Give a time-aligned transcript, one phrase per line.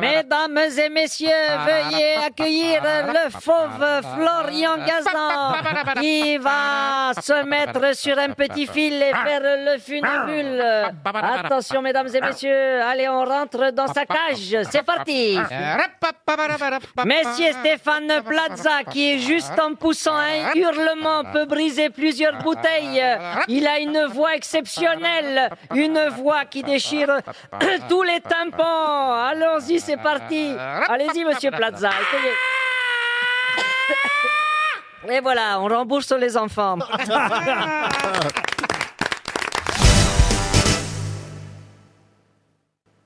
[0.00, 1.28] Mesdames et messieurs,
[1.66, 9.12] veuillez accueillir le fauve Florian Gazan qui va se mettre sur un petit fil et
[9.12, 10.62] faire le funambule.
[11.04, 14.56] Attention, mesdames et messieurs, allez, on rentre dans sa cage.
[14.70, 15.38] C'est parti.
[17.04, 23.02] Monsieur Stéphane Plaza, qui est juste en poussant un hurlement, peut briser plusieurs bouteilles.
[23.48, 27.20] Il a une voix exceptionnelle, une voix qui déchire
[27.88, 29.14] tous les tympans.
[29.14, 30.54] Allons-y, c'est parti.
[30.88, 31.90] Allez-y, monsieur Plaza.
[31.90, 32.34] essayez.
[35.16, 36.78] Et voilà, on rembourse les enfants.